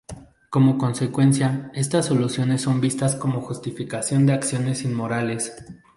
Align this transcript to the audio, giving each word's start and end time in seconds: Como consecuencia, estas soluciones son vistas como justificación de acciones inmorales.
Como 0.49 0.79
consecuencia, 0.79 1.69
estas 1.75 2.07
soluciones 2.07 2.63
son 2.63 2.81
vistas 2.81 3.15
como 3.15 3.39
justificación 3.39 4.25
de 4.25 4.33
acciones 4.33 4.81
inmorales. 4.83 5.53